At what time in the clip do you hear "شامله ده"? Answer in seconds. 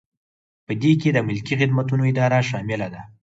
2.49-3.01